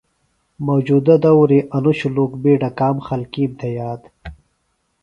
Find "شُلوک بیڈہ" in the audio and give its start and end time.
1.99-2.69